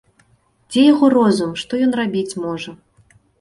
Дзе 0.71 0.81
яго 0.85 1.09
розум, 1.17 1.51
што 1.65 1.81
ён 1.89 1.93
рабіць 2.01 2.37
можа? 2.47 2.75